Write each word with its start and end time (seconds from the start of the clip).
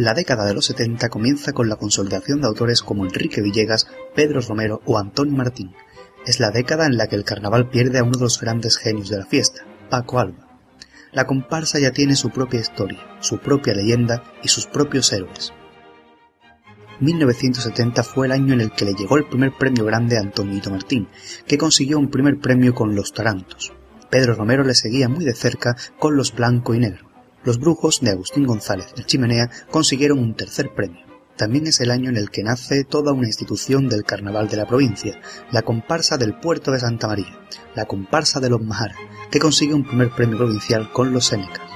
La 0.00 0.14
década 0.14 0.46
de 0.46 0.54
los 0.54 0.64
70 0.64 1.10
comienza 1.10 1.52
con 1.52 1.68
la 1.68 1.76
consolidación 1.76 2.40
de 2.40 2.46
autores 2.46 2.80
como 2.80 3.04
Enrique 3.04 3.42
Villegas, 3.42 3.86
Pedro 4.14 4.40
Romero 4.40 4.80
o 4.86 4.96
Antonio 4.96 5.36
Martín. 5.36 5.74
Es 6.24 6.40
la 6.40 6.50
década 6.50 6.86
en 6.86 6.96
la 6.96 7.06
que 7.06 7.16
el 7.16 7.24
carnaval 7.24 7.68
pierde 7.68 7.98
a 7.98 8.02
uno 8.02 8.16
de 8.16 8.24
los 8.24 8.40
grandes 8.40 8.78
genios 8.78 9.10
de 9.10 9.18
la 9.18 9.26
fiesta, 9.26 9.60
Paco 9.90 10.18
Alba. 10.18 10.58
La 11.12 11.26
comparsa 11.26 11.78
ya 11.78 11.90
tiene 11.90 12.16
su 12.16 12.30
propia 12.30 12.60
historia, 12.60 12.98
su 13.20 13.40
propia 13.40 13.74
leyenda 13.74 14.22
y 14.42 14.48
sus 14.48 14.66
propios 14.66 15.12
héroes. 15.12 15.52
1970 17.00 18.02
fue 18.02 18.24
el 18.24 18.32
año 18.32 18.54
en 18.54 18.62
el 18.62 18.72
que 18.72 18.86
le 18.86 18.94
llegó 18.94 19.18
el 19.18 19.28
primer 19.28 19.52
premio 19.58 19.84
grande 19.84 20.16
a 20.16 20.20
Antonito 20.20 20.70
Martín, 20.70 21.08
que 21.46 21.58
consiguió 21.58 21.98
un 21.98 22.08
primer 22.08 22.38
premio 22.38 22.74
con 22.74 22.94
Los 22.94 23.12
Tarantos. 23.12 23.74
Pedro 24.08 24.34
Romero 24.34 24.64
le 24.64 24.74
seguía 24.74 25.10
muy 25.10 25.26
de 25.26 25.34
cerca 25.34 25.76
con 25.98 26.16
Los 26.16 26.34
Blanco 26.34 26.74
y 26.74 26.78
Negro. 26.78 27.09
Los 27.42 27.58
Brujos 27.58 28.00
de 28.00 28.10
Agustín 28.10 28.46
González 28.46 28.94
de 28.94 29.04
Chimenea 29.04 29.50
consiguieron 29.70 30.18
un 30.18 30.34
tercer 30.34 30.74
premio. 30.74 31.06
También 31.36 31.66
es 31.66 31.80
el 31.80 31.90
año 31.90 32.10
en 32.10 32.18
el 32.18 32.30
que 32.30 32.42
nace 32.42 32.84
toda 32.84 33.12
una 33.12 33.26
institución 33.26 33.88
del 33.88 34.04
carnaval 34.04 34.48
de 34.48 34.58
la 34.58 34.66
provincia, 34.66 35.18
la 35.50 35.62
comparsa 35.62 36.18
del 36.18 36.38
puerto 36.38 36.70
de 36.70 36.80
Santa 36.80 37.08
María, 37.08 37.38
la 37.74 37.86
comparsa 37.86 38.40
de 38.40 38.50
los 38.50 38.60
Mahara, 38.60 38.94
que 39.30 39.38
consigue 39.38 39.72
un 39.72 39.86
primer 39.86 40.10
premio 40.10 40.36
provincial 40.36 40.92
con 40.92 41.14
los 41.14 41.24
Senecas. 41.24 41.69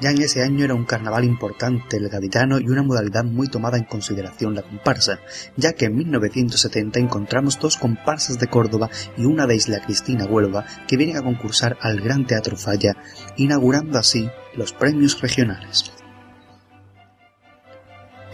Ya 0.00 0.10
en 0.10 0.20
ese 0.20 0.42
año 0.42 0.64
era 0.64 0.74
un 0.74 0.84
carnaval 0.84 1.24
importante 1.24 1.96
el 1.96 2.10
gaditano 2.10 2.58
y 2.58 2.68
una 2.68 2.82
modalidad 2.82 3.24
muy 3.24 3.48
tomada 3.48 3.78
en 3.78 3.84
consideración 3.84 4.54
la 4.54 4.62
comparsa, 4.62 5.20
ya 5.56 5.72
que 5.72 5.86
en 5.86 5.96
1970 5.96 6.98
encontramos 6.98 7.58
dos 7.58 7.78
comparsas 7.78 8.38
de 8.38 8.46
Córdoba 8.46 8.90
y 9.16 9.24
una 9.24 9.46
de 9.46 9.56
Isla 9.56 9.80
Cristina 9.80 10.26
Huelva 10.26 10.66
que 10.86 10.98
vienen 10.98 11.16
a 11.16 11.22
concursar 11.22 11.78
al 11.80 12.02
Gran 12.02 12.26
Teatro 12.26 12.58
Falla, 12.58 12.94
inaugurando 13.36 13.98
así 13.98 14.28
los 14.54 14.74
premios 14.74 15.18
regionales. 15.22 15.95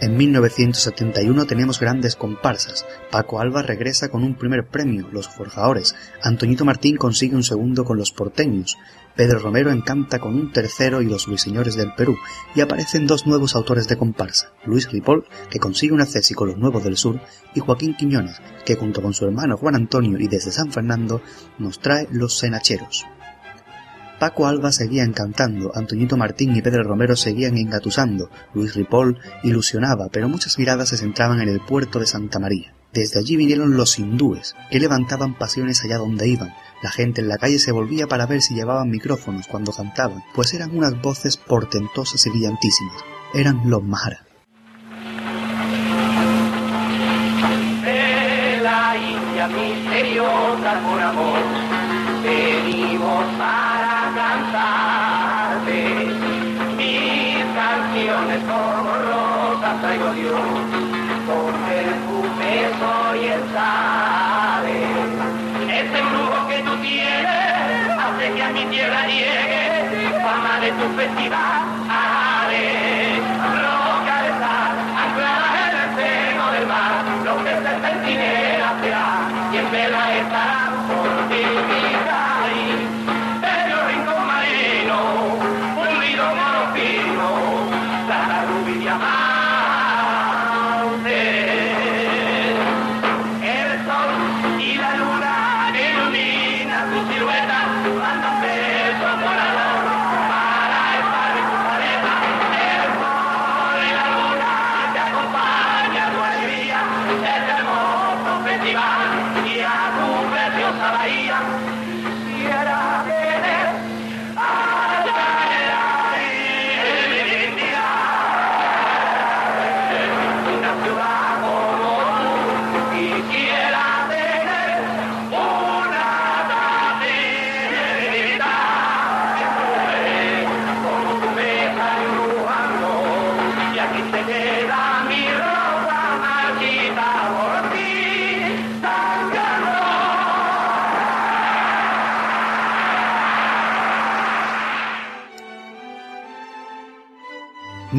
En 0.01 0.17
1971 0.17 1.45
tenemos 1.45 1.79
grandes 1.79 2.15
comparsas. 2.15 2.85
Paco 3.11 3.39
Alba 3.39 3.61
regresa 3.61 4.09
con 4.09 4.23
un 4.23 4.35
primer 4.35 4.67
premio, 4.67 5.07
Los 5.11 5.29
Forjadores. 5.29 5.95
Antoñito 6.21 6.65
Martín 6.65 6.97
consigue 6.97 7.35
un 7.35 7.43
segundo 7.43 7.85
con 7.85 7.97
Los 7.97 8.11
Porteños. 8.11 8.77
Pedro 9.15 9.39
Romero 9.39 9.71
encanta 9.71 10.19
con 10.19 10.35
un 10.35 10.51
tercero 10.51 11.01
y 11.01 11.05
Los 11.05 11.27
Ruiseñores 11.27 11.75
del 11.75 11.93
Perú. 11.93 12.17
Y 12.55 12.61
aparecen 12.61 13.07
dos 13.07 13.27
nuevos 13.27 13.55
autores 13.55 13.87
de 13.87 13.97
comparsa. 13.97 14.51
Luis 14.65 14.91
Ripoll, 14.91 15.25
que 15.49 15.59
consigue 15.59 15.93
una 15.93 16.05
cesi 16.05 16.33
con 16.33 16.49
Los 16.49 16.57
Nuevos 16.57 16.83
del 16.83 16.97
Sur, 16.97 17.21
y 17.53 17.59
Joaquín 17.59 17.95
Quiñones, 17.95 18.41
que 18.65 18.75
junto 18.75 19.01
con 19.01 19.13
su 19.13 19.25
hermano 19.25 19.57
Juan 19.57 19.75
Antonio 19.75 20.19
y 20.19 20.27
desde 20.27 20.51
San 20.51 20.71
Fernando 20.71 21.21
nos 21.59 21.79
trae 21.79 22.07
Los 22.11 22.39
Cenacheros. 22.39 23.05
Paco 24.23 24.47
Alba 24.47 24.71
seguía 24.71 25.03
encantando, 25.03 25.73
Antoñito 25.75 26.15
Martín 26.15 26.55
y 26.55 26.61
Pedro 26.61 26.83
Romero 26.83 27.17
seguían 27.17 27.57
engatusando, 27.57 28.29
Luis 28.53 28.73
Ripoll 28.73 29.19
ilusionaba, 29.43 30.07
pero 30.13 30.29
muchas 30.29 30.57
miradas 30.57 30.87
se 30.87 30.97
centraban 30.97 31.41
en 31.41 31.49
el 31.49 31.59
puerto 31.59 31.99
de 31.99 32.05
Santa 32.05 32.39
María. 32.39 32.73
Desde 32.93 33.19
allí 33.19 33.35
vinieron 33.35 33.75
los 33.75 33.99
hindúes, 33.99 34.55
que 34.71 34.79
levantaban 34.79 35.37
pasiones 35.37 35.83
allá 35.83 35.97
donde 35.97 36.29
iban. 36.29 36.53
La 36.81 36.89
gente 36.89 37.19
en 37.19 37.27
la 37.27 37.37
calle 37.37 37.59
se 37.59 37.73
volvía 37.73 38.07
para 38.07 38.25
ver 38.25 38.41
si 38.41 38.55
llevaban 38.55 38.89
micrófonos 38.89 39.45
cuando 39.47 39.73
cantaban, 39.73 40.23
pues 40.33 40.53
eran 40.53 40.73
unas 40.73 41.01
voces 41.01 41.35
portentosas 41.35 42.25
y 42.25 42.29
brillantísimas. 42.29 43.03
Eran 43.33 43.69
los 43.69 43.83
Mahara. 43.83 44.21
Mis 56.77 57.43
canciones 57.55 58.39
como 58.43 58.91
rosas 59.09 59.81
traigo 59.81 60.13
yo, 60.13 60.37
con 61.27 61.53
perfume 61.67 62.69
soy 62.79 63.25
el 63.27 63.41
sabe. 63.51 64.77
Ese 65.79 65.99
embrujo 65.99 66.47
que 66.47 66.59
tú 66.59 66.75
tienes 66.83 67.97
hace 67.97 68.31
que 68.31 68.43
a 68.43 68.49
mi 68.51 68.65
tierra 68.65 69.07
llegue 69.07 70.21
fama 70.21 70.59
de 70.61 70.71
tu 70.71 70.85
festival. 70.97 71.82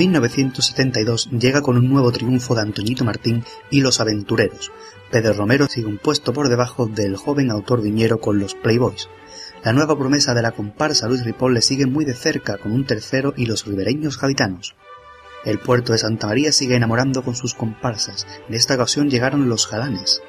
1972 0.09 1.31
llega 1.31 1.62
con 1.62 1.78
un 1.78 1.88
nuevo 1.88 2.12
triunfo 2.12 2.54
de 2.54 2.60
Antoñito 2.60 3.04
Martín 3.04 3.42
y 3.70 3.81
Los 3.81 4.00
Aventureros. 4.00 4.70
Pedro 5.10 5.32
Romero 5.32 5.66
sigue 5.66 5.87
un 5.87 5.97
puesto 5.97 6.34
por 6.34 6.50
debajo 6.50 6.87
del 6.87 7.16
joven 7.16 7.50
autor 7.50 7.81
viñero 7.81 8.20
con 8.20 8.38
los 8.38 8.54
Playboys. 8.54 9.09
La 9.65 9.72
nueva 9.72 9.97
promesa 9.97 10.34
de 10.34 10.42
la 10.42 10.53
comparsa 10.53 11.09
Luis 11.09 11.25
Ripoll 11.25 11.54
le 11.54 11.62
sigue 11.62 11.87
muy 11.87 12.04
de 12.04 12.12
cerca 12.12 12.59
con 12.59 12.72
un 12.72 12.84
tercero 12.84 13.33
y 13.34 13.47
los 13.47 13.65
ribereños 13.65 14.21
gaditanos. 14.21 14.77
El 15.42 15.59
puerto 15.59 15.92
de 15.92 15.98
Santa 15.98 16.27
María 16.27 16.53
sigue 16.53 16.77
enamorando 16.77 17.22
con 17.22 17.34
sus 17.34 17.54
comparsas. 17.54 18.27
En 18.47 18.54
esta 18.54 18.74
ocasión 18.74 19.09
llegaron 19.09 19.48
los 19.48 19.66
jalanes. 19.66 20.21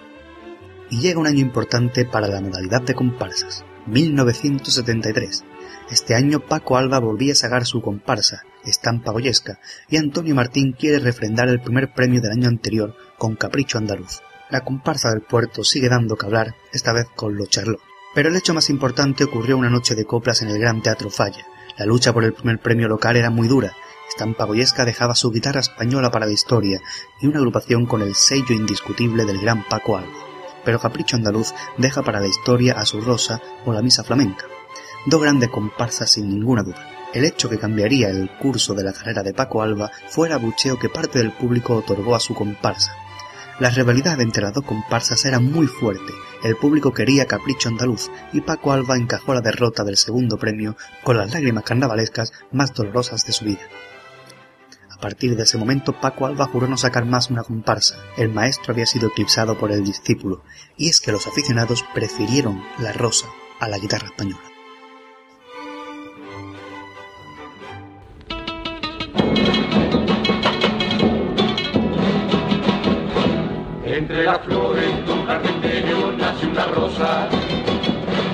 Y 0.90 1.02
llega 1.02 1.20
un 1.20 1.28
año 1.28 1.40
importante 1.40 2.06
para 2.06 2.30
la 2.30 2.40
modalidad 2.40 2.82
de 2.84 2.96
comparsas, 2.96 3.66
1973. 3.88 5.44
Este 5.90 6.16
año 6.16 6.40
Paco 6.40 6.78
Alba 6.78 7.00
volvía 7.00 7.34
a 7.34 7.36
sacar 7.36 7.66
su 7.66 7.82
comparsa, 7.82 8.44
Estampa 8.64 9.12
Goyesca, 9.12 9.60
y 9.90 9.98
Antonio 9.98 10.36
Martín 10.36 10.74
quiere 10.74 11.00
refrendar 11.00 11.48
el 11.50 11.62
primer 11.62 11.94
premio 11.94 12.22
del 12.22 12.32
año 12.32 12.48
anterior 12.48 12.96
con 13.18 13.36
Capricho 13.36 13.78
Andaluz. 13.78 14.22
La 14.50 14.62
comparsa 14.62 15.10
del 15.10 15.22
puerto 15.22 15.64
sigue 15.64 15.90
dando 15.90 16.16
que 16.16 16.26
hablar, 16.26 16.56
esta 16.72 16.94
vez 16.94 17.08
con 17.16 17.36
los 17.36 17.50
Charlotte. 17.50 17.82
Pero 18.14 18.30
el 18.30 18.36
hecho 18.36 18.54
más 18.54 18.70
importante 18.70 19.26
ocurrió 19.26 19.58
una 19.58 19.70
noche 19.70 19.96
de 19.96 20.06
coplas 20.06 20.42
en 20.42 20.50
el 20.50 20.60
Gran 20.60 20.82
Teatro 20.82 21.10
Falla. 21.10 21.46
La 21.78 21.86
lucha 21.86 22.14
por 22.14 22.24
el 22.24 22.34
primer 22.34 22.60
premio 22.60 22.88
local 22.88 23.18
era 23.18 23.30
muy 23.30 23.48
dura. 23.48 23.74
Estampa 24.08 24.46
Goyesca 24.46 24.86
dejaba 24.86 25.16
su 25.16 25.32
guitarra 25.32 25.60
española 25.60 26.12
para 26.12 26.26
la 26.26 26.32
historia 26.32 26.80
y 27.20 27.28
una 27.28 27.40
agrupación 27.40 27.86
con 27.86 28.02
el 28.02 28.16
sello 28.16 28.56
indiscutible 28.56 29.26
del 29.26 29.42
gran 29.42 29.66
Paco 29.68 29.98
Alba. 29.98 30.14
Pero 30.64 30.80
Capricho 30.80 31.18
Andaluz 31.18 31.54
deja 31.78 32.04
para 32.04 32.20
la 32.20 32.28
historia 32.28 32.74
a 32.74 32.86
su 32.86 33.02
Rosa 33.02 33.42
o 33.66 33.74
la 33.74 33.82
Misa 33.82 34.04
Flamenca. 34.04 34.46
Dos 35.06 35.22
grandes 35.22 35.50
comparsas 35.50 36.12
sin 36.12 36.30
ninguna 36.30 36.64
duda. 36.64 36.90
El 37.14 37.26
hecho 37.26 37.50
que 37.50 37.60
cambiaría 37.60 38.10
el 38.10 38.30
curso 38.38 38.74
de 38.74 38.84
la 38.84 38.94
carrera 38.94 39.24
de 39.24 39.34
Paco 39.34 39.62
Alba 39.62 39.92
fue 40.10 40.28
el 40.28 40.34
abucheo 40.34 40.78
que 40.80 40.90
parte 40.90 41.20
del 41.20 41.32
público 41.32 41.76
otorgó 41.76 42.16
a 42.16 42.20
su 42.20 42.34
comparsa. 42.34 42.96
La 43.60 43.70
rivalidad 43.70 44.20
entre 44.20 44.44
las 44.44 44.54
dos 44.54 44.66
comparsas 44.66 45.24
era 45.24 45.40
muy 45.40 45.68
fuerte, 45.68 46.12
el 46.44 46.58
público 46.58 46.94
quería 46.94 47.26
Capricho 47.26 47.70
Andaluz 47.70 48.12
y 48.34 48.42
Paco 48.42 48.72
Alba 48.72 48.98
encajó 48.98 49.34
la 49.34 49.42
derrota 49.42 49.84
del 49.84 49.96
segundo 49.96 50.38
premio 50.38 50.76
con 51.04 51.18
las 51.18 51.34
lágrimas 51.34 51.64
carnavalescas 51.64 52.34
más 52.52 52.74
dolorosas 52.74 53.26
de 53.26 53.34
su 53.34 53.46
vida. 53.46 53.62
A 54.92 54.98
partir 55.00 55.36
de 55.36 55.44
ese 55.44 55.58
momento 55.58 56.00
Paco 56.00 56.26
Alba 56.26 56.48
juró 56.48 56.68
no 56.68 56.78
sacar 56.78 57.06
más 57.06 57.30
una 57.30 57.44
comparsa. 57.44 57.98
El 58.18 58.30
maestro 58.30 58.74
había 58.74 58.86
sido 58.86 59.10
eclipsado 59.10 59.58
por 59.58 59.72
el 59.72 59.84
discípulo, 59.84 60.44
y 60.78 60.90
es 60.90 61.00
que 61.02 61.12
los 61.12 61.28
aficionados 61.28 61.84
prefirieron 61.94 62.64
la 62.80 62.92
rosa 62.92 63.28
a 63.60 63.68
la 63.68 63.78
guitarra 63.78 64.08
española. 64.08 64.55
Entre 74.36 74.54
las 74.54 74.60
flores 74.60 75.06
de 75.06 75.14
un 75.14 75.26
carpintero 75.26 76.12
nace 76.18 76.46
una 76.48 76.66
rosa. 76.66 77.30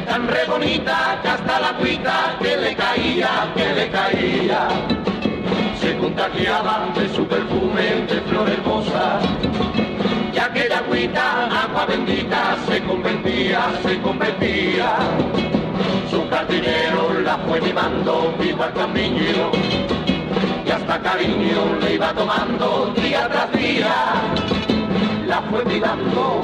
Tan 0.08 0.28
re 0.28 0.46
bonita 0.48 1.20
que 1.22 1.30
hasta 1.30 1.60
la 1.60 1.68
agüita 1.70 2.38
que 2.42 2.58
le 2.58 2.76
caía, 2.76 3.54
que 3.56 3.74
le 3.76 3.90
caía. 3.90 4.68
Se 5.80 5.96
contagiaban 5.98 6.94
de 6.96 7.08
su 7.10 7.28
perfume 7.28 7.84
de 8.08 8.22
flor 8.22 8.50
hermosa. 8.50 9.20
Y 10.34 10.40
aquella 10.40 10.80
agüita, 10.80 11.64
agua 11.66 11.86
bendita, 11.86 12.56
se 12.68 12.82
convertía, 12.82 13.72
se 13.84 14.02
convertía. 14.02 14.96
Su 16.10 16.28
jardinero 16.30 17.14
la 17.24 17.38
fue 17.38 17.62
mimando 17.62 18.34
igual 18.44 18.74
que 18.74 18.82
a 18.82 18.86
un 18.86 18.94
niño 18.94 19.52
y 20.66 20.70
hasta 20.70 21.00
cariño 21.00 21.78
le 21.80 21.94
iba 21.94 22.14
tomando 22.14 22.92
día 22.96 23.28
tras 23.30 23.52
día 23.52 24.61
la 25.32 25.42
fue 25.44 25.64
cuidando 25.64 26.42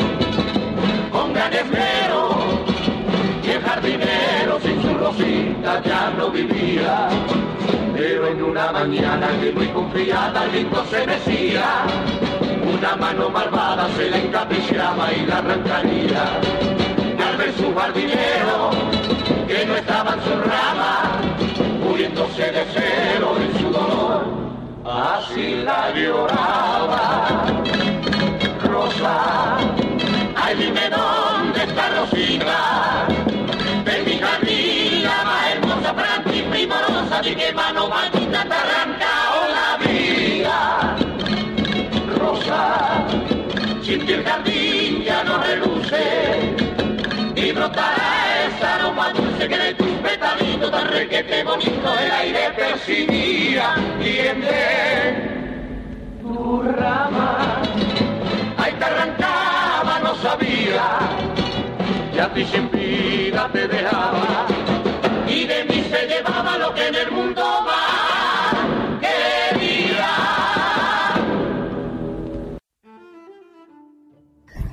con 1.11 1.33
gran 1.33 1.53
esmero 1.53 2.37
y 3.43 3.49
el 3.49 3.61
jardinero 3.61 4.59
sin 4.61 4.81
su 4.81 4.97
rosita 4.97 5.81
ya 5.83 6.09
no 6.17 6.31
vivía. 6.31 7.09
Pero 7.93 8.27
en 8.27 8.41
una 8.41 8.71
mañana 8.71 9.27
que 9.41 9.51
muy 9.51 9.67
confiada 9.67 10.45
el 10.45 10.51
viento 10.51 10.85
se 10.85 11.05
mecía, 11.05 11.83
una 12.77 12.95
mano 12.95 13.29
malvada 13.29 13.89
se 13.97 14.09
le 14.09 14.25
encaprichaba 14.25 15.11
y 15.11 15.25
la 15.25 15.39
arrancaría. 15.39 16.23
Al 17.27 17.35
ver 17.35 17.53
su 17.57 17.75
jardinero, 17.75 18.69
que 19.49 19.65
no 19.65 19.75
estaba 19.75 20.13
en 20.13 20.21
su 20.21 20.33
rama, 20.49 21.19
muriéndose 21.83 22.51
de 22.53 22.63
cero 22.73 23.35
en 23.37 23.59
su 23.59 23.69
dolor, 23.69 24.23
así 24.85 25.55
la 25.65 25.93
lloraba. 25.93 27.96
Rosa, 28.77 29.57
ay 30.35 30.55
dime 30.55 30.87
dónde 30.91 31.63
está 31.63 31.89
Rosita, 31.97 33.07
de 33.83 34.03
mi 34.05 34.19
jardín 34.19 35.03
la 35.03 35.23
más 35.23 35.51
hermosa, 35.51 35.93
franca 35.95 36.35
y 36.35 36.41
primorosa, 36.43 37.21
de 37.23 37.35
qué 37.35 37.51
mano 37.53 37.89
maldita 37.89 38.43
te 38.43 38.53
arrancado 38.53 39.37
la 39.57 39.69
vida. 39.83 40.95
Rosa, 42.19 43.07
sin 43.81 44.05
que 44.05 44.13
el 44.13 44.23
jardín 44.23 45.03
ya 45.03 45.23
no 45.23 45.39
reluce, 45.39 46.55
y 47.35 47.51
brotará 47.53 48.47
esa 48.47 48.75
aroma 48.75 49.11
dulce 49.11 49.47
que 49.47 49.57
de 49.57 49.73
tus 49.73 49.91
petalitos 50.05 50.69
tan 50.69 50.87
requete 50.89 51.43
bonito 51.43 51.99
el 51.99 52.11
aire 52.11 52.51
percibía, 52.55 53.73
y 53.99 54.17
entre 54.19 55.31
tu 56.21 56.61
rama 56.61 57.66
te 58.77 58.85
arrancaba, 58.85 59.99
no 60.03 60.15
sabía, 60.15 60.99
y 62.13 62.19
a 62.19 62.33
ti 62.33 62.45
sin 62.45 62.69
vida 62.71 63.49
te 63.51 63.67
dejaba, 63.67 64.45
y 65.27 65.45
de 65.45 65.63
mí 65.65 65.83
se 65.89 66.07
llevaba 66.07 66.57
lo 66.57 66.73
que 66.73 66.87
en 66.87 66.95
el 66.95 67.11
mundo 67.11 67.43
más 67.65 67.86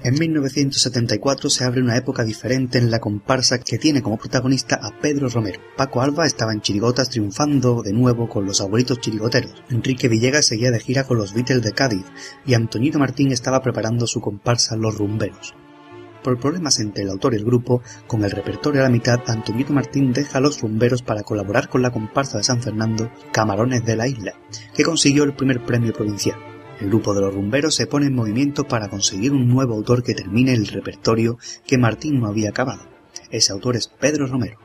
En 0.05 0.19
1974 0.19 1.49
se 1.49 1.65
abre 1.65 1.81
una 1.81 1.97
época 1.97 2.25
diferente 2.25 2.77
en 2.77 2.91
la 2.91 2.99
comparsa 2.99 3.59
que 3.61 3.79
tiene 3.79 4.03
como 4.03 4.19
protagonista 4.19 4.79
a 4.83 4.91
Pedro 5.01 5.31
Romero. 5.31 5.62
Paco 5.79 6.03
Alba 6.03 6.27
estaba 6.27 6.53
en 6.53 6.61
Chirigotas 6.61 7.09
triunfando 7.09 7.81
de 7.83 7.95
nuevo 7.95 8.29
con 8.29 8.45
los 8.45 8.61
abuelitos 8.61 9.01
chirigoteros. 9.01 9.65
Enrique 9.71 10.09
Villegas 10.09 10.45
seguía 10.45 10.71
de 10.71 10.79
gira 10.79 11.05
con 11.05 11.17
los 11.17 11.33
Beatles 11.33 11.62
de 11.62 11.73
Cádiz 11.73 12.05
y 12.45 12.53
Antonito 12.53 12.99
Martín 12.99 13.33
estaba 13.33 13.62
preparando 13.62 14.06
su 14.06 14.21
comparsa 14.21 14.77
Los 14.77 14.99
Rumberos. 14.99 15.55
Por 16.23 16.39
problemas 16.39 16.81
entre 16.81 17.05
el 17.05 17.09
autor 17.09 17.33
y 17.33 17.39
el 17.39 17.45
grupo, 17.47 17.81
con 18.07 18.25
el 18.25 18.31
repertorio 18.31 18.83
a 18.83 18.85
la 18.85 18.91
mitad, 18.91 19.21
Antonito 19.27 19.73
Martín 19.73 20.12
deja 20.12 20.37
a 20.37 20.43
los 20.43 20.61
rumberos 20.61 21.00
para 21.03 21.23
colaborar 21.23 21.71
con 21.71 21.81
la 21.81 21.93
comparsa 21.93 22.37
de 22.37 22.45
San 22.45 22.61
Fernando, 22.61 23.11
Camarones 23.33 23.87
de 23.87 23.97
la 23.97 24.07
Isla, 24.07 24.35
que 24.75 24.85
consiguió 24.85 25.25
el 25.25 25.35
primer 25.35 25.65
premio 25.65 25.95
provincial. 25.95 26.54
El 26.81 26.88
grupo 26.88 27.15
de 27.15 27.21
los 27.21 27.32
rumberos 27.32 27.75
se 27.75 27.87
pone 27.87 28.06
en 28.06 28.15
movimiento 28.15 28.65
para 28.67 28.88
conseguir 28.88 29.32
un 29.32 29.49
nuevo 29.49 29.75
autor 29.75 30.03
que 30.03 30.15
termine 30.15 30.53
el 30.53 30.67
repertorio 30.67 31.38
que 31.67 31.79
Martín 31.79 32.21
no 32.21 32.26
había 32.26 32.50
acabado. 32.50 32.82
Ese 33.31 33.53
autor 33.53 33.76
es 33.76 33.88
Pedro 33.88 34.26
Romero. 34.26 34.59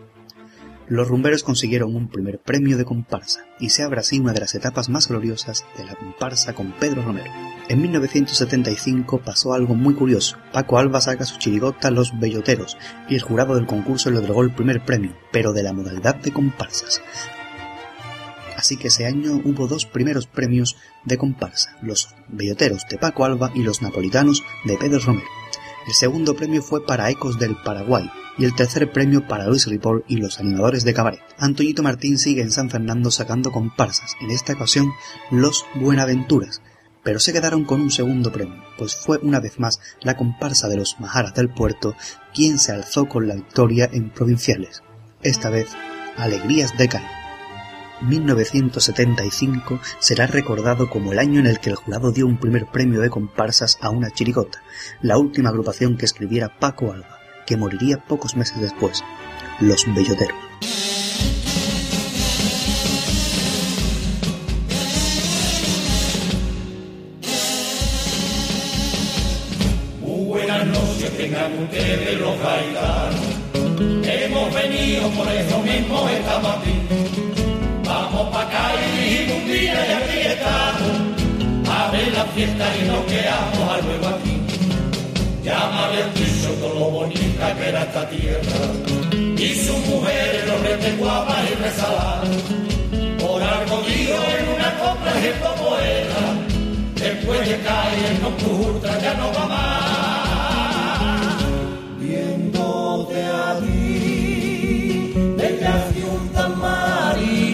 Los 0.88 1.07
rumberos 1.07 1.44
consiguieron 1.44 1.95
un 1.95 2.09
primer 2.09 2.39
premio 2.39 2.75
de 2.75 2.83
comparsa 2.83 3.41
y 3.59 3.69
se 3.69 3.83
abre 3.83 4.00
así 4.00 4.19
una 4.19 4.33
de 4.33 4.39
las 4.39 4.56
etapas 4.56 4.89
más 4.89 5.07
gloriosas 5.07 5.63
de 5.77 5.85
la 5.85 5.94
comparsa 5.94 6.53
con 6.53 6.71
Pedro 6.71 7.03
Romero. 7.03 7.31
En 7.67 7.79
1975 7.79 9.21
pasó 9.23 9.53
algo 9.53 9.75
muy 9.75 9.94
curioso. 9.94 10.38
Paco 10.51 10.79
Alba 10.79 11.01
saca 11.01 11.25
su 11.25 11.38
chirigota 11.38 11.91
Los 11.91 12.19
Belloteros 12.19 12.75
y 13.07 13.13
el 13.13 13.21
jurado 13.21 13.53
del 13.53 13.67
concurso 13.67 14.09
le 14.09 14.17
otorgó 14.17 14.41
el 14.41 14.51
primer 14.51 14.83
premio, 14.83 15.15
pero 15.31 15.53
de 15.53 15.61
la 15.61 15.73
modalidad 15.73 16.15
de 16.15 16.33
comparsas 16.33 17.03
así 18.59 18.77
que 18.77 18.89
ese 18.89 19.06
año 19.06 19.41
hubo 19.44 19.67
dos 19.67 19.85
primeros 19.85 20.27
premios 20.27 20.75
de 21.06 21.17
comparsa, 21.17 21.77
los 21.81 22.09
belloteros 22.27 22.83
de 22.89 22.97
Paco 22.97 23.23
Alba 23.23 23.51
y 23.56 23.63
los 23.63 23.81
napolitanos 23.81 24.44
de 24.65 24.77
Pedro 24.77 25.00
Romero. 25.00 25.27
El 25.88 25.94
segundo 25.94 26.35
premio 26.35 26.61
fue 26.61 26.85
para 26.85 27.09
Ecos 27.09 27.39
del 27.39 27.56
Paraguay 27.56 28.11
y 28.38 28.44
el 28.44 28.53
tercer 28.53 28.91
premio 28.91 29.25
para 29.27 29.47
Luis 29.47 29.65
Ripoll 29.65 30.03
y 30.07 30.17
los 30.17 30.39
animadores 30.39 30.83
de 30.83 30.94
cabaret. 30.94 31.21
Antoñito 31.38 31.83
Martín 31.83 32.17
sigue 32.17 32.41
en 32.41 32.51
San 32.51 32.69
Fernando 32.69 33.11
sacando 33.11 33.51
comparsas, 33.51 34.15
en 34.19 34.29
esta 34.29 34.53
ocasión 34.53 34.92
los 35.31 35.66
Buenaventuras, 35.75 36.61
pero 37.01 37.19
se 37.19 37.31
quedaron 37.31 37.63
con 37.63 37.80
un 37.80 37.92
segundo 37.92 38.31
premio, 38.31 38.61
pues 38.78 38.95
fue 38.95 39.19
una 39.23 39.39
vez 39.39 39.57
más 39.57 39.80
la 40.01 40.18
comparsa 40.18 40.68
de 40.68 40.75
los 40.75 40.99
Majaras 40.99 41.33
del 41.33 41.49
Puerto 41.49 41.95
quien 42.33 42.59
se 42.59 42.73
alzó 42.73 43.07
con 43.07 43.28
la 43.28 43.35
victoria 43.35 43.89
en 43.92 44.09
provinciales. 44.09 44.83
Esta 45.21 45.49
vez, 45.49 45.69
Alegrías 46.18 46.78
de 46.78 46.89
Cádiz. 46.89 47.19
1975 48.01 49.79
será 49.99 50.27
recordado 50.27 50.89
como 50.89 51.11
el 51.11 51.19
año 51.19 51.39
en 51.39 51.47
el 51.47 51.59
que 51.59 51.69
el 51.69 51.75
jurado 51.75 52.11
dio 52.11 52.25
un 52.25 52.37
primer 52.37 52.65
premio 52.65 53.01
de 53.01 53.09
comparsas 53.09 53.77
a 53.81 53.89
una 53.89 54.11
chirigota, 54.11 54.61
la 55.01 55.18
última 55.18 55.49
agrupación 55.49 55.97
que 55.97 56.06
escribiera 56.06 56.59
Paco 56.59 56.91
Alba, 56.91 57.19
que 57.45 57.57
moriría 57.57 57.97
pocos 57.97 58.35
meses 58.35 58.59
después, 58.61 59.03
Los 59.59 59.85
Belloteros. 59.94 60.48
Y 80.39 80.43
aquí 80.43 80.47
estamos. 80.47 81.69
A 81.69 81.91
ver 81.91 82.11
la 82.13 82.25
fiesta 82.25 82.65
y 82.77 82.87
nos 82.87 83.05
quedamos 83.05 83.69
a 83.69 83.77
luego 83.81 84.07
aquí. 84.07 84.35
Ya 85.43 85.69
me 85.69 85.77
habían 85.79 86.13
dicho 86.13 86.49
todo 86.59 86.73
lo 86.79 86.89
bonita 86.91 87.55
que 87.55 87.69
era 87.69 87.81
esta 87.83 88.09
tierra. 88.09 88.59
Y 89.37 89.55
sus 89.55 89.77
mujeres, 89.87 90.47
los 90.47 90.61
reyes 90.61 90.97
guapas 90.97 91.37
y 91.49 91.55
resaladas. 91.55 92.29
Por 93.19 93.41
algo 93.43 93.83
en 93.87 94.49
una 94.55 94.69
copla 94.79 95.11
ejemplo 95.17 95.55
poeta. 95.55 96.21
Después 96.95 97.39
de 97.47 97.57
caer 97.59 98.11
en 98.11 98.21
nocturna 98.21 98.99
ya 98.99 99.13
no 99.13 99.31
va 99.33 99.45
más. 99.47 100.89
Viéndote 101.99 103.23
a 103.23 103.59
ti, 103.61 105.13
bella 105.37 105.75
ciudad 105.93 106.49
marinera, 106.49 107.48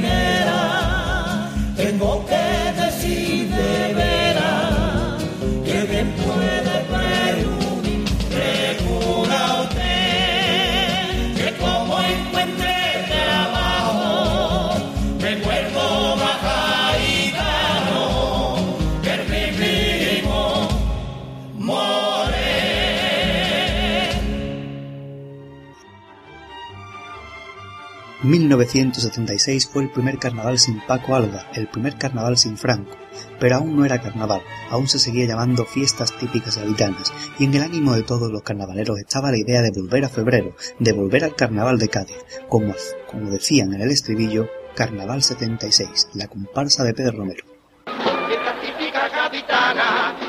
1976 28.26 29.68
fue 29.68 29.84
el 29.84 29.92
primer 29.92 30.18
carnaval 30.18 30.58
sin 30.58 30.82
Paco 30.82 31.16
Alba, 31.16 31.46
el 31.54 31.68
primer 31.68 31.96
carnaval 31.98 32.38
sin 32.38 32.58
Franco, 32.58 32.98
pero 33.40 33.58
aún 33.58 33.76
no 33.76 33.86
era 33.86 34.02
carnaval, 34.02 34.42
aún 34.72 34.88
se 34.88 34.98
seguía 34.98 35.28
llamando 35.28 35.64
fiestas 35.64 36.18
típicas 36.18 36.58
gaditanas, 36.58 37.14
y 37.38 37.46
en 37.46 37.54
el 37.54 37.62
ánimo 37.62 37.94
de 37.94 38.02
todos 38.02 38.32
los 38.32 38.42
carnavaleros 38.42 38.98
estaba 38.98 39.30
la 39.30 39.38
idea 39.38 39.62
de 39.62 39.72
volver 39.72 40.06
a 40.06 40.10
febrero, 40.10 40.56
de 40.80 40.92
volver 40.92 41.24
al 41.24 41.36
carnaval 41.36 41.78
de 41.78 41.90
Cádiz, 41.90 42.18
como, 42.50 42.74
como 43.08 43.30
decían 43.30 43.74
en 43.74 43.82
el 43.82 43.92
estribillo, 43.92 44.48
Carnaval 44.76 45.22
76, 45.22 46.10
la 46.16 46.28
comparsa 46.28 46.84
de 46.84 46.94
Pedro 46.94 47.20
Romero. 47.20 47.46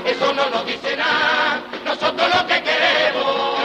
Eso 0.04 0.32
no 0.34 0.50
nos 0.50 0.66
dice 0.66 0.96
nada, 0.96 1.64
nosotros 1.84 2.28
lo 2.28 2.46
que 2.46 2.62
queremos. 2.62 3.55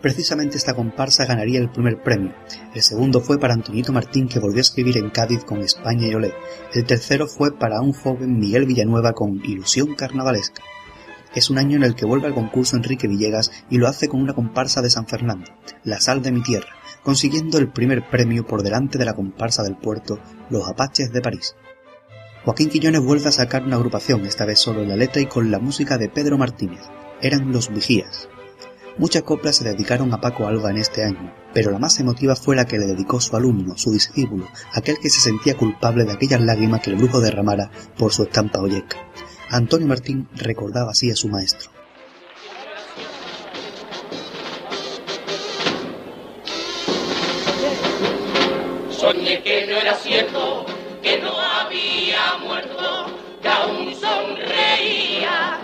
Precisamente 0.00 0.56
esta 0.56 0.74
comparsa 0.74 1.26
ganaría 1.26 1.60
el 1.60 1.70
primer 1.70 2.02
premio. 2.02 2.34
El 2.74 2.82
segundo 2.82 3.20
fue 3.20 3.38
para 3.38 3.52
Antonito 3.52 3.92
Martín, 3.92 4.28
que 4.28 4.38
volvió 4.38 4.58
a 4.58 4.62
escribir 4.62 4.96
en 4.96 5.10
Cádiz 5.10 5.44
con 5.44 5.60
España 5.60 6.06
y 6.06 6.14
Olé. 6.14 6.32
El 6.72 6.84
tercero 6.86 7.26
fue 7.26 7.58
para 7.58 7.82
un 7.82 7.92
joven 7.92 8.38
Miguel 8.38 8.64
Villanueva 8.64 9.12
con 9.12 9.44
Ilusión 9.44 9.94
Carnavalesca. 9.94 10.62
Es 11.34 11.50
un 11.50 11.58
año 11.58 11.76
en 11.76 11.84
el 11.84 11.94
que 11.94 12.06
vuelve 12.06 12.26
al 12.26 12.34
concurso 12.34 12.76
Enrique 12.76 13.08
Villegas 13.08 13.52
y 13.68 13.76
lo 13.76 13.88
hace 13.88 14.08
con 14.08 14.20
una 14.20 14.34
comparsa 14.34 14.80
de 14.80 14.90
San 14.90 15.06
Fernando, 15.06 15.52
La 15.84 16.00
Sal 16.00 16.22
de 16.22 16.32
mi 16.32 16.42
Tierra, 16.42 16.70
consiguiendo 17.04 17.58
el 17.58 17.70
primer 17.70 18.08
premio 18.08 18.46
por 18.46 18.62
delante 18.62 18.98
de 18.98 19.04
la 19.04 19.14
comparsa 19.14 19.62
del 19.62 19.76
puerto, 19.76 20.18
Los 20.48 20.66
Apaches 20.66 21.12
de 21.12 21.20
París. 21.20 21.54
Joaquín 22.44 22.70
Quillones 22.70 23.02
vuelve 23.02 23.28
a 23.28 23.32
sacar 23.32 23.62
una 23.62 23.76
agrupación, 23.76 24.24
esta 24.24 24.46
vez 24.46 24.58
solo 24.58 24.80
en 24.82 24.88
la 24.88 24.96
letra 24.96 25.20
y 25.20 25.26
con 25.26 25.50
la 25.50 25.58
música 25.58 25.98
de 25.98 26.08
Pedro 26.08 26.38
Martínez. 26.38 26.80
Eran 27.20 27.52
Los 27.52 27.68
Vigías. 27.68 28.30
Muchas 28.98 29.22
coplas 29.22 29.56
se 29.56 29.64
dedicaron 29.64 30.12
a 30.12 30.20
Paco 30.20 30.46
Alba 30.46 30.70
en 30.70 30.76
este 30.76 31.04
año, 31.04 31.32
pero 31.54 31.70
la 31.70 31.78
más 31.78 31.98
emotiva 32.00 32.36
fue 32.36 32.56
la 32.56 32.66
que 32.66 32.78
le 32.78 32.86
dedicó 32.86 33.20
su 33.20 33.34
alumno, 33.36 33.78
su 33.78 33.92
discípulo, 33.92 34.48
aquel 34.74 34.98
que 34.98 35.10
se 35.10 35.20
sentía 35.20 35.56
culpable 35.56 36.04
de 36.04 36.12
aquellas 36.12 36.40
lágrimas 36.40 36.80
que 36.80 36.90
el 36.90 36.96
brujo 36.96 37.20
derramara 37.20 37.70
por 37.96 38.12
su 38.12 38.24
estampa 38.24 38.60
olleca. 38.60 38.98
Antonio 39.48 39.86
Martín 39.86 40.28
recordaba 40.34 40.90
así 40.90 41.10
a 41.10 41.16
su 41.16 41.28
maestro. 41.28 41.70
Soñé 48.90 49.42
que 49.42 49.66
no 49.66 49.76
era 49.76 49.94
cierto, 49.94 50.66
que 51.02 51.18
no 51.20 51.32
había 51.40 52.36
muerto, 52.44 53.06
que 53.40 53.48
aún 53.48 53.94
sonreía. 53.94 55.58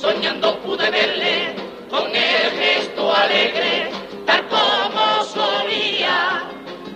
Soñando 0.00 0.62
pude 0.62 0.88
verle 0.90 1.65
con 1.96 2.14
el 2.14 2.50
gesto 2.60 3.14
alegre, 3.14 3.90
tal 4.26 4.46
como 4.48 5.24
solía, 5.24 6.42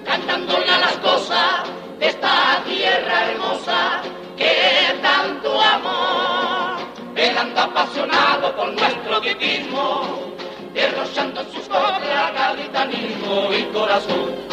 cantándole 0.05 0.71
a 0.71 0.79
las 0.79 0.97
cosas 0.99 1.63
de 1.99 2.07
esta 2.09 2.63
tierra 2.67 3.31
hermosa 3.31 4.03
que 4.37 4.99
tanto 5.01 5.59
amor, 5.59 6.77
velando 7.15 7.61
apasionado 7.61 8.55
por 8.55 8.73
nuestro 8.73 9.21
dietismo, 9.21 10.35
derrochando 10.75 11.41
en 11.41 11.53
sus 11.53 11.67
coplas 11.69 12.35
gaditanismo 12.35 13.49
y 13.59 13.63
corazón 13.73 14.51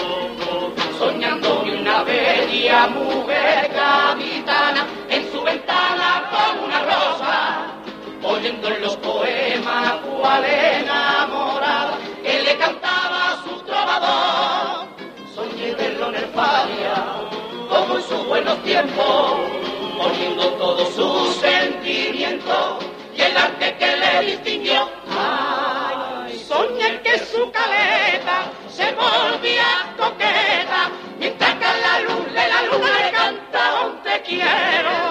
soñando 0.97 1.63
de 1.63 1.77
una 1.77 2.03
bella 2.03 2.87
mujer 2.87 3.71
gaditana 3.71 4.96
oyendo 8.47 8.67
en 8.69 8.81
los 8.81 8.95
poemas 8.97 9.93
cual 10.05 10.45
enamorada 10.45 11.97
que 12.23 12.41
le 12.43 12.57
cantaba 12.57 13.33
a 13.33 13.43
su 13.43 13.59
trovador. 13.65 14.87
Soñé 15.35 15.75
verlo 15.75 16.09
en 16.09 16.15
el 16.15 16.25
Fabia, 16.27 17.03
como 17.69 17.97
en 17.97 18.03
sus 18.03 18.25
buenos 18.25 18.63
tiempos, 18.63 19.33
poniendo 19.97 20.47
todos 20.53 20.93
sus 20.93 21.35
sentimientos 21.35 22.85
y 23.15 23.21
el 23.21 23.37
arte 23.37 23.75
que 23.77 23.97
le 23.97 24.31
distinguió. 24.31 24.89
Ay, 25.09 26.39
soñé 26.47 27.01
que 27.01 27.19
su 27.19 27.51
caleta 27.51 28.49
se 28.69 28.93
volvía 28.93 29.93
coqueta, 29.97 30.89
mientras 31.19 31.55
que 31.55 31.65
a 31.65 31.77
la 31.77 31.99
luz 31.99 32.25
de 32.27 32.47
la 32.47 32.61
luna 32.63 32.87
le 32.99 33.11
cantaba 33.11 33.85
un 33.87 34.03
te 34.03 34.21
quiero. 34.21 35.06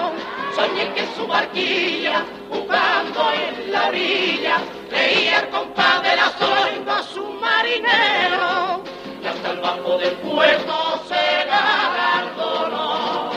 Soñé 0.77 0.93
que 0.93 1.07
su 1.15 1.25
barquilla, 1.25 2.23
jugando 2.51 3.31
en 3.31 3.71
la 3.71 3.87
orilla, 3.87 4.59
leía 4.91 5.39
el 5.39 5.49
compás 5.49 6.03
de 6.03 6.15
la 6.15 6.29
sola 6.37 6.97
a 6.99 7.03
su 7.03 7.23
marinero, 7.23 8.83
y 9.23 9.25
hasta 9.25 9.51
el 9.53 9.59
bajo 9.59 9.97
del 9.97 10.11
puerto 10.17 11.01
se 11.07 11.45
galardonó, 11.47 13.31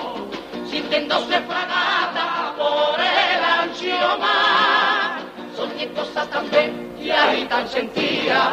sintiéndose 0.71 1.41
fragata 1.41 2.55
por 2.59 3.01
el 3.01 3.43
ancho 3.43 4.19
mar. 4.19 5.23
Soñé 5.57 5.89
cosas 5.95 6.29
tan 6.29 6.51
bellas 6.51 7.39
y 7.39 7.45
tan 7.47 7.67
sentidas, 7.69 8.51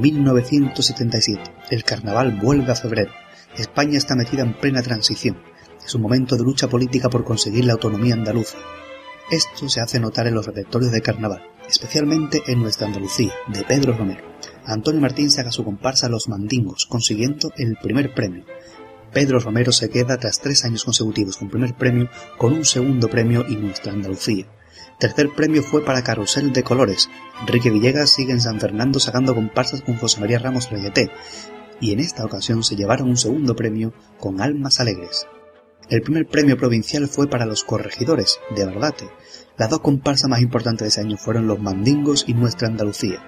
1977. 0.00 1.42
El 1.70 1.84
carnaval 1.84 2.38
vuelve 2.40 2.72
a 2.72 2.76
febrero. 2.76 3.12
España 3.56 3.98
está 3.98 4.14
metida 4.14 4.42
en 4.42 4.54
plena 4.54 4.82
transición. 4.82 5.38
Es 5.84 5.94
un 5.94 6.02
momento 6.02 6.36
de 6.36 6.44
lucha 6.44 6.68
política 6.68 7.08
por 7.08 7.24
conseguir 7.24 7.64
la 7.64 7.74
autonomía 7.74 8.14
andaluza. 8.14 8.58
Esto 9.30 9.68
se 9.68 9.80
hace 9.80 9.98
notar 9.98 10.26
en 10.26 10.34
los 10.34 10.46
repertorios 10.46 10.92
de 10.92 11.02
carnaval, 11.02 11.42
especialmente 11.68 12.42
en 12.46 12.60
nuestra 12.60 12.86
Andalucía, 12.86 13.32
de 13.48 13.64
Pedro 13.64 13.96
Romero. 13.96 14.24
Antonio 14.64 15.00
Martín 15.00 15.30
saca 15.30 15.50
su 15.50 15.64
comparsa 15.64 16.08
Los 16.08 16.28
Mandingos, 16.28 16.86
consiguiendo 16.86 17.52
el 17.56 17.76
primer 17.76 18.14
premio. 18.14 18.44
Pedro 19.12 19.38
Romero 19.40 19.72
se 19.72 19.90
queda 19.90 20.18
tras 20.18 20.40
tres 20.40 20.64
años 20.64 20.84
consecutivos 20.84 21.36
con 21.36 21.48
primer 21.48 21.74
premio, 21.74 22.08
con 22.36 22.52
un 22.52 22.64
segundo 22.64 23.08
premio 23.08 23.44
y 23.48 23.56
nuestra 23.56 23.92
Andalucía. 23.92 24.46
Tercer 24.98 25.30
premio 25.34 25.62
fue 25.62 25.84
para 25.84 26.02
Carrusel 26.02 26.52
de 26.52 26.62
Colores. 26.62 27.10
Enrique 27.40 27.70
Villegas 27.70 28.10
sigue 28.10 28.32
en 28.32 28.40
San 28.40 28.60
Fernando 28.60 28.98
sacando 28.98 29.34
comparsas 29.34 29.82
con 29.82 29.96
José 29.96 30.20
María 30.20 30.38
Ramos 30.38 30.70
Regueté, 30.70 31.10
y 31.80 31.92
en 31.92 32.00
esta 32.00 32.24
ocasión 32.24 32.62
se 32.62 32.76
llevaron 32.76 33.08
un 33.08 33.16
segundo 33.16 33.54
premio 33.54 33.92
con 34.18 34.40
Almas 34.40 34.80
Alegres. 34.80 35.26
El 35.88 36.02
primer 36.02 36.26
premio 36.26 36.56
provincial 36.56 37.06
fue 37.06 37.28
para 37.28 37.46
los 37.46 37.62
corregidores, 37.62 38.40
de 38.56 38.64
Barbate. 38.64 39.08
Las 39.56 39.70
dos 39.70 39.80
comparsas 39.80 40.28
más 40.28 40.40
importantes 40.40 40.84
de 40.84 40.88
ese 40.88 41.00
año 41.00 41.16
fueron 41.16 41.46
los 41.46 41.60
Mandingos 41.60 42.24
y 42.26 42.34
Nuestra 42.34 42.66
Andalucía. 42.66 43.22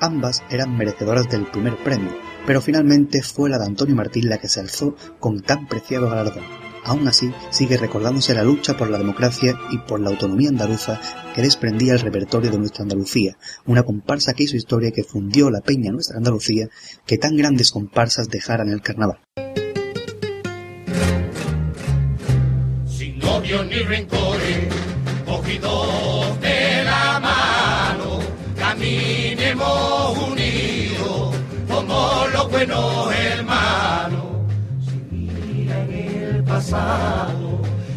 Ambas 0.00 0.42
eran 0.50 0.76
merecedoras 0.76 1.28
del 1.28 1.46
primer 1.46 1.76
premio, 1.76 2.10
pero 2.44 2.60
finalmente 2.60 3.22
fue 3.22 3.50
la 3.50 3.58
de 3.58 3.66
Antonio 3.66 3.94
Martín 3.94 4.28
la 4.28 4.38
que 4.38 4.48
se 4.48 4.58
alzó 4.58 4.96
con 5.20 5.42
tan 5.42 5.68
preciado 5.68 6.10
galardón. 6.10 6.61
Aún 6.84 7.06
así, 7.06 7.32
sigue 7.50 7.76
recordándose 7.76 8.34
la 8.34 8.42
lucha 8.42 8.76
por 8.76 8.90
la 8.90 8.98
democracia 8.98 9.56
y 9.70 9.78
por 9.78 10.00
la 10.00 10.10
autonomía 10.10 10.48
andaluza 10.48 11.00
que 11.34 11.42
desprendía 11.42 11.92
el 11.92 12.00
repertorio 12.00 12.50
de 12.50 12.58
Nuestra 12.58 12.82
Andalucía, 12.82 13.36
una 13.66 13.84
comparsa 13.84 14.34
que 14.34 14.42
hizo 14.44 14.56
historia 14.56 14.90
que 14.90 15.04
fundió 15.04 15.48
la 15.50 15.60
peña 15.60 15.92
Nuestra 15.92 16.16
Andalucía 16.16 16.68
que 17.06 17.18
tan 17.18 17.36
grandes 17.36 17.70
comparsas 17.70 18.28
dejaran 18.28 18.68
el 18.68 18.82
carnaval. 18.82 19.20
sin 22.86 23.22
odio 23.24 23.64
ni 23.64 23.78
rencores, 23.80 24.68
cogidos 25.26 26.40
de 26.40 26.84
la 26.84 27.18
mano, 27.20 28.20
caminemos 28.56 30.18
unidos 30.18 31.36
como 31.68 32.26
los 32.32 32.50
buenos 32.50 33.14
hermanos, 33.14 34.21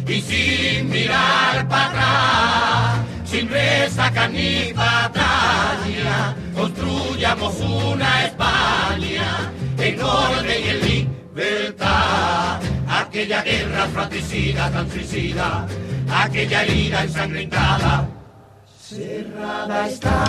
y 0.08 0.20
sin 0.20 0.90
mirar 0.90 1.68
para 1.68 1.86
atrás, 1.86 2.98
sin 3.24 3.48
resaca 3.48 4.26
ni 4.26 4.72
batalla, 4.72 6.34
construyamos 6.52 7.60
una 7.60 8.24
España 8.24 9.52
en 9.78 10.02
orden 10.02 10.64
y 10.64 10.68
en 10.68 10.80
libertad. 10.80 12.60
Aquella 12.88 13.42
guerra 13.42 13.86
fratricida, 13.86 14.70
tan 14.70 14.90
suicida, 14.90 15.66
aquella 16.12 16.64
herida 16.64 17.04
ensangrentada, 17.04 18.08
cerrada 18.80 19.88
está. 19.88 20.24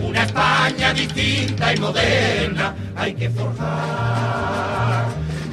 Una 0.00 0.22
España 0.22 0.92
distinta 0.92 1.74
y 1.74 1.78
moderna 1.80 2.74
hay 2.96 3.14
que 3.14 3.30
forjar. 3.30 4.81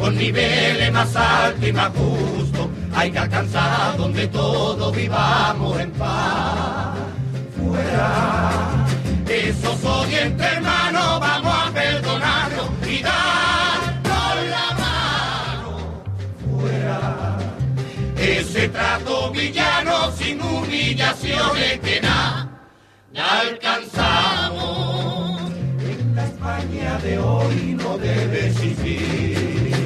Con 0.10 0.18
niveles 0.18 0.92
más 0.92 1.16
altos 1.16 1.70
y 1.70 1.72
más 1.72 1.90
justos 1.90 2.68
hay 2.96 3.12
que 3.12 3.20
alcanzar 3.20 3.96
donde 3.96 4.28
todos 4.28 4.96
vivamos 4.96 5.80
en 5.80 5.92
paz. 5.92 6.98
Fuera 7.56 8.88
esos 9.28 9.86
odios 9.86 10.22
entre 10.22 10.48
hermanos 10.48 11.20
vamos 11.20 11.54
a 11.54 11.72
perdonarnos 11.72 12.70
y 12.88 13.04
darnos 13.04 14.36
la 14.50 14.74
mano 14.80 15.78
fuera. 16.58 17.38
Ese 18.18 18.68
trato 18.70 19.30
villano 19.30 20.12
sin 20.14 20.42
humillaciones 20.42 21.80
que 21.82 22.02
nada 22.02 22.50
alcanzamos. 23.16 24.72
En 25.88 26.16
la 26.16 26.26
España 26.26 26.98
de 27.04 27.20
hoy 27.20 27.78
no 27.80 28.00
debe 28.00 28.48
existir, 28.48 29.79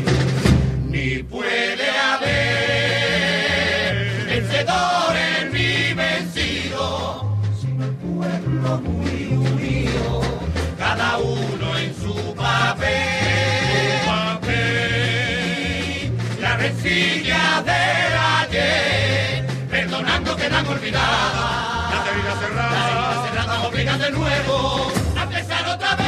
las 20.92 22.08
heridas 22.08 22.40
cerradas 22.40 23.66
obligan 23.68 24.00
de 24.00 24.12
nuevo 24.12 24.92
a 25.18 25.24
empezar 25.24 25.76
otra 25.76 25.96
vez. 25.96 26.08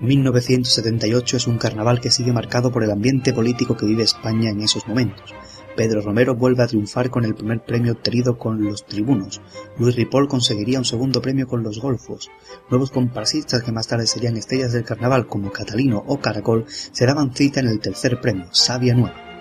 1978 0.00 1.36
es 1.36 1.46
un 1.46 1.58
carnaval 1.58 2.00
que 2.00 2.10
sigue 2.10 2.32
marcado 2.32 2.72
por 2.72 2.82
el 2.82 2.90
ambiente 2.90 3.32
político 3.32 3.76
que 3.76 3.86
vive 3.86 4.02
España 4.02 4.50
en 4.50 4.60
esos 4.60 4.86
momentos. 4.88 5.34
Pedro 5.76 6.02
Romero 6.02 6.34
vuelve 6.34 6.62
a 6.62 6.66
triunfar 6.66 7.08
con 7.08 7.24
el 7.24 7.34
primer 7.34 7.64
premio 7.64 7.92
obtenido 7.92 8.36
con 8.36 8.62
los 8.62 8.84
tribunos. 8.84 9.40
Luis 9.78 9.96
Ripoll 9.96 10.28
conseguiría 10.28 10.78
un 10.78 10.84
segundo 10.84 11.22
premio 11.22 11.46
con 11.46 11.62
los 11.62 11.80
golfos. 11.80 12.30
Nuevos 12.68 12.90
comparsistas 12.90 13.62
que 13.62 13.72
más 13.72 13.88
tarde 13.88 14.06
serían 14.06 14.36
estrellas 14.36 14.72
del 14.72 14.84
carnaval 14.84 15.26
como 15.26 15.50
Catalino 15.50 16.02
o 16.06 16.20
Caracol 16.20 16.66
se 16.68 17.06
daban 17.06 17.34
cita 17.34 17.60
en 17.60 17.68
el 17.68 17.80
tercer 17.80 18.20
premio, 18.20 18.48
Sabia 18.52 18.94
Nueva. 18.94 19.31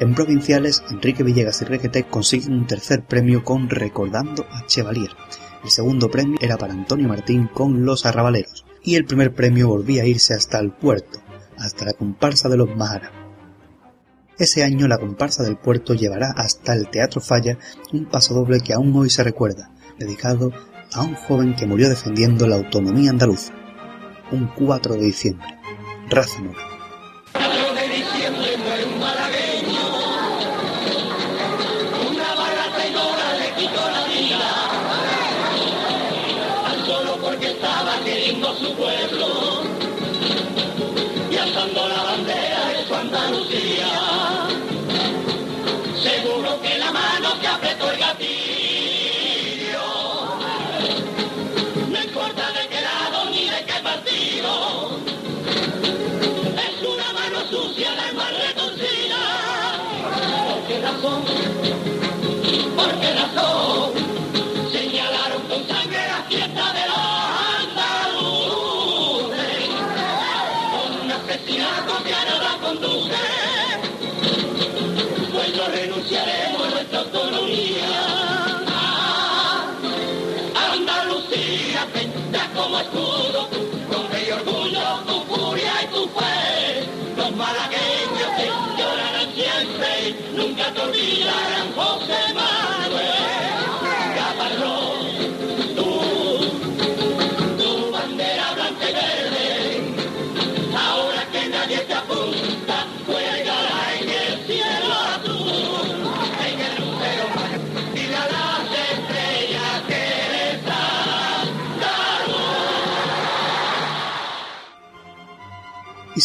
En 0.00 0.14
provinciales, 0.14 0.84
Enrique 0.90 1.24
Villegas 1.24 1.60
y 1.62 1.64
Requete 1.64 2.04
consiguen 2.04 2.52
un 2.52 2.66
tercer 2.68 3.04
premio 3.04 3.42
con 3.42 3.68
Recordando 3.68 4.46
a 4.48 4.64
Chevalier. 4.64 5.10
El 5.64 5.70
segundo 5.70 6.08
premio 6.08 6.38
era 6.40 6.56
para 6.56 6.72
Antonio 6.72 7.08
Martín 7.08 7.48
con 7.52 7.84
Los 7.84 8.06
Arrabaleros. 8.06 8.64
Y 8.84 8.94
el 8.94 9.04
primer 9.04 9.34
premio 9.34 9.66
volvía 9.66 10.04
a 10.04 10.06
irse 10.06 10.34
hasta 10.34 10.60
el 10.60 10.70
puerto, 10.70 11.18
hasta 11.56 11.84
la 11.84 11.94
comparsa 11.94 12.48
de 12.48 12.56
los 12.56 12.76
Mahara. 12.76 13.10
Ese 14.38 14.62
año 14.62 14.86
la 14.86 14.98
comparsa 14.98 15.42
del 15.42 15.56
puerto 15.56 15.94
llevará 15.94 16.30
hasta 16.30 16.74
el 16.74 16.88
Teatro 16.90 17.20
Falla 17.20 17.58
un 17.92 18.04
pasodoble 18.04 18.60
que 18.60 18.74
aún 18.74 18.94
hoy 18.94 19.10
se 19.10 19.24
recuerda, 19.24 19.72
dedicado 19.98 20.52
a 20.92 21.02
un 21.02 21.16
joven 21.16 21.56
que 21.56 21.66
murió 21.66 21.88
defendiendo 21.88 22.46
la 22.46 22.54
autonomía 22.54 23.10
andaluza. 23.10 23.52
Un 24.30 24.46
4 24.56 24.94
de 24.94 25.00
diciembre. 25.00 25.58
Raza 26.08 26.40
Mora. 26.40 26.77
Razón? 60.80 62.17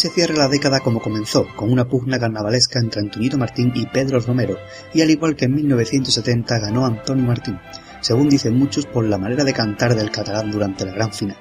Se 0.04 0.10
cierra 0.10 0.34
la 0.34 0.48
década 0.48 0.80
como 0.80 1.00
comenzó, 1.00 1.46
con 1.56 1.72
una 1.72 1.88
pugna 1.88 2.18
carnavalesca 2.18 2.78
entre 2.78 3.00
Antonito 3.00 3.38
Martín 3.38 3.72
y 3.74 3.86
Pedro 3.86 4.20
Romero, 4.20 4.58
y 4.92 5.00
al 5.00 5.08
igual 5.08 5.34
que 5.34 5.46
en 5.46 5.54
1970 5.54 6.58
ganó 6.58 6.84
Antonio 6.84 7.24
Martín, 7.24 7.58
según 8.02 8.28
dicen 8.28 8.54
muchos 8.54 8.84
por 8.84 9.06
la 9.06 9.16
manera 9.16 9.44
de 9.44 9.54
cantar 9.54 9.94
del 9.94 10.10
catalán 10.10 10.50
durante 10.50 10.84
la 10.84 10.92
gran 10.92 11.10
final. 11.10 11.38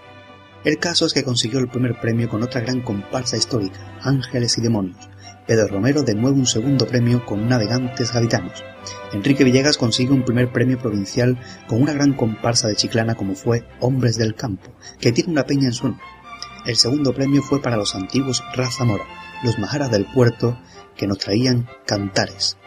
El 0.63 0.80
caso 0.80 1.06
es 1.06 1.12
que 1.12 1.26
consiguió 1.26 1.60
el 1.60 1.67
primer 1.67 1.99
premio 1.99 2.30
con 2.30 2.41
otra 2.41 2.62
gran 2.62 2.80
comparsa 2.80 3.36
histórica, 3.36 3.97
Ángeles 4.02 4.58
y 4.58 4.62
Demonios. 4.62 5.10
Pedro 5.45 5.67
Romero 5.67 6.04
de 6.04 6.15
nuevo 6.15 6.38
un 6.38 6.45
segundo 6.45 6.88
premio 6.88 7.26
con 7.26 7.49
Navegantes 7.49 8.13
Gaditanos. 8.13 8.63
Enrique 9.12 9.43
Villegas 9.43 9.78
consigue 9.78 10.13
un 10.13 10.23
primer 10.23 10.54
premio 10.54 10.80
provincial 10.80 11.38
con 11.67 11.82
una 11.82 11.91
gran 11.91 12.13
comparsa 12.13 12.69
de 12.69 12.78
Chiclana 12.78 13.15
como 13.15 13.36
fue 13.36 13.67
Hombres 13.82 14.15
del 14.15 14.36
Campo, 14.36 14.71
que 15.02 15.12
tiene 15.12 15.34
una 15.34 15.45
peña 15.45 15.67
en 15.67 15.73
su 15.73 15.88
honor. 15.88 15.99
El 16.65 16.78
segundo 16.78 17.13
premio 17.13 17.41
fue 17.41 17.62
para 17.62 17.76
los 17.76 17.93
antiguos 17.93 18.41
Raza 18.56 18.86
Mora, 18.86 19.04
los 19.43 19.60
majaras 19.60 19.91
del 19.91 20.06
puerto, 20.06 20.58
que 20.95 21.08
nos 21.08 21.17
traían 21.17 21.67
cantares. 21.86 22.58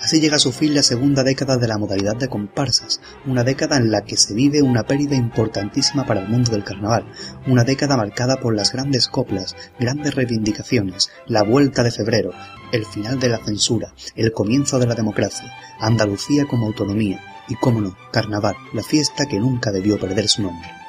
Así 0.00 0.20
llega 0.20 0.36
a 0.36 0.38
su 0.38 0.52
fin 0.52 0.74
la 0.74 0.82
segunda 0.82 1.24
década 1.24 1.56
de 1.56 1.66
la 1.66 1.78
modalidad 1.78 2.14
de 2.14 2.28
comparsas, 2.28 3.00
una 3.26 3.42
década 3.42 3.78
en 3.78 3.90
la 3.90 4.02
que 4.02 4.16
se 4.16 4.34
vive 4.34 4.60
una 4.60 4.84
pérdida 4.84 5.16
importantísima 5.16 6.04
para 6.04 6.20
el 6.20 6.28
mundo 6.28 6.52
del 6.52 6.62
carnaval, 6.62 7.10
una 7.46 7.64
década 7.64 7.96
marcada 7.96 8.36
por 8.36 8.54
las 8.54 8.70
grandes 8.70 9.08
coplas, 9.08 9.56
grandes 9.80 10.14
reivindicaciones, 10.14 11.10
la 11.26 11.42
vuelta 11.42 11.82
de 11.82 11.90
febrero, 11.90 12.32
el 12.70 12.84
final 12.84 13.18
de 13.18 13.30
la 13.30 13.38
censura, 13.38 13.94
el 14.14 14.30
comienzo 14.32 14.78
de 14.78 14.86
la 14.86 14.94
democracia, 14.94 15.50
Andalucía 15.80 16.44
como 16.44 16.66
autonomía 16.66 17.20
y, 17.48 17.56
cómo 17.56 17.80
no, 17.80 17.96
carnaval, 18.12 18.54
la 18.72 18.82
fiesta 18.82 19.26
que 19.26 19.40
nunca 19.40 19.72
debió 19.72 19.98
perder 19.98 20.28
su 20.28 20.42
nombre. 20.42 20.83